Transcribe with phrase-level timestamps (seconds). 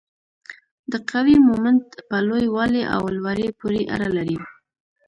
[0.91, 4.37] د قوې مومنت په لوی والي او لوري پورې اړه لري.